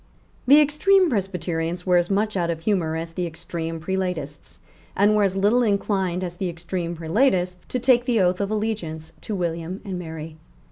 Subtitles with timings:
[0.47, 4.57] The extreme Presbyterians were as much out of humour as the extreme Prelatists,
[4.95, 9.13] and were as little inclined as the extreme Prelatists to take the oath of allegiance
[9.21, 10.37] to William and Mary.